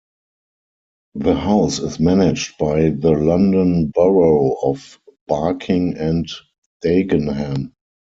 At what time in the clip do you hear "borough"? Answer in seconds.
3.93-4.55